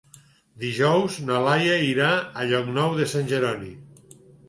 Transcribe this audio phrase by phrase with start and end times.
[0.63, 2.09] Dijous na Laia irà
[2.45, 3.75] a Llocnou de Sant Jeroni.